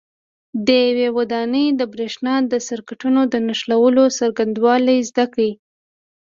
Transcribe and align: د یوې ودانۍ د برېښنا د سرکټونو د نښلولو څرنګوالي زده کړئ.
د 0.65 0.67
یوې 0.87 1.07
ودانۍ 1.17 1.67
د 1.79 1.81
برېښنا 1.93 2.35
د 2.51 2.53
سرکټونو 2.67 3.21
د 3.33 3.33
نښلولو 3.47 4.03
څرنګوالي 4.17 4.97
زده 5.09 5.25
کړئ. 5.33 5.51